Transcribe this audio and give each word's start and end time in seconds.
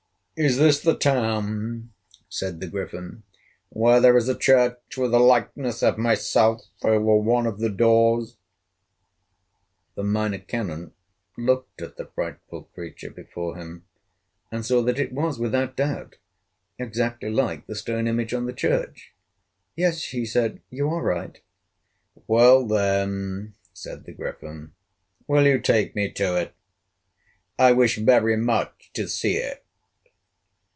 "Is 0.43 0.57
this 0.57 0.81
the 0.81 0.97
town," 0.97 1.91
said 2.27 2.61
the 2.61 2.67
Griffin, 2.67 3.21
"where 3.69 3.99
there 4.01 4.17
is 4.17 4.27
a 4.27 4.35
church 4.35 4.79
with 4.97 5.13
a 5.13 5.19
likeness 5.19 5.83
of 5.83 5.99
myself 5.99 6.61
over 6.83 7.17
one 7.21 7.45
of 7.45 7.59
the 7.59 7.69
doors?" 7.69 8.37
The 9.93 10.01
Minor 10.01 10.39
Canon 10.39 10.93
looked 11.37 11.83
at 11.83 11.97
the 11.97 12.07
frightful 12.15 12.63
creature 12.73 13.11
before 13.11 13.55
him 13.55 13.85
and 14.51 14.65
saw 14.65 14.81
that 14.81 14.97
it 14.97 15.11
was, 15.13 15.37
without 15.37 15.75
doubt, 15.75 16.15
exactly 16.79 17.29
like 17.29 17.67
the 17.67 17.75
stone 17.75 18.07
image 18.07 18.33
on 18.33 18.47
the 18.47 18.53
church. 18.53 19.13
"Yes," 19.75 20.05
he 20.05 20.25
said, 20.25 20.59
"you 20.71 20.89
are 20.89 21.03
right." 21.03 21.39
"Well, 22.25 22.65
then," 22.65 23.53
said 23.73 24.05
the 24.05 24.11
Griffin, 24.13 24.71
"will 25.27 25.45
you 25.45 25.59
take 25.59 25.95
me 25.95 26.09
to 26.13 26.35
it? 26.41 26.55
I 27.59 27.73
wish 27.73 27.97
very 27.99 28.37
much 28.37 28.89
to 28.93 29.07
see 29.07 29.33
it." 29.35 29.63